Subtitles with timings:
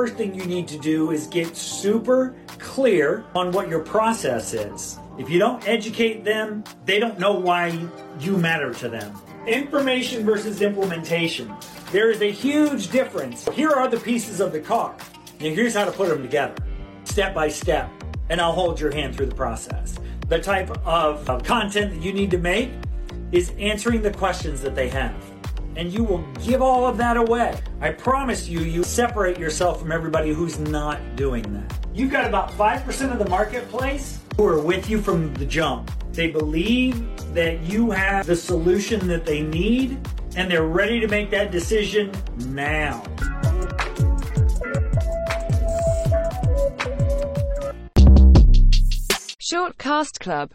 [0.00, 4.98] First thing you need to do is get super clear on what your process is.
[5.18, 7.78] If you don't educate them, they don't know why
[8.18, 9.14] you matter to them.
[9.46, 11.54] Information versus implementation.
[11.92, 13.46] There is a huge difference.
[13.50, 14.96] Here are the pieces of the car.
[15.38, 16.54] And here's how to put them together,
[17.04, 17.90] step by step.
[18.30, 19.98] And I'll hold your hand through the process.
[20.28, 22.70] The type of content that you need to make
[23.32, 25.14] is answering the questions that they have.
[25.76, 27.58] And you will give all of that away.
[27.80, 31.78] I promise you, you separate yourself from everybody who's not doing that.
[31.94, 35.90] You've got about 5% of the marketplace who are with you from the jump.
[36.12, 37.04] They believe
[37.34, 39.98] that you have the solution that they need
[40.36, 42.12] and they're ready to make that decision
[42.48, 43.02] now.
[49.50, 50.48] Shortcast Club